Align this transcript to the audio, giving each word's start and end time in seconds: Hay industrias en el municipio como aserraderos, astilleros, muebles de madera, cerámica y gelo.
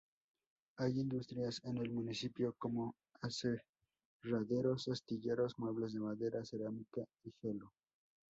Hay 0.77 0.99
industrias 0.99 1.61
en 1.63 1.77
el 1.77 1.91
municipio 1.91 2.55
como 2.57 2.95
aserraderos, 3.21 4.87
astilleros, 4.87 5.59
muebles 5.59 5.93
de 5.93 5.99
madera, 5.99 6.43
cerámica 6.43 7.05
y 7.23 7.31
gelo. 7.39 7.71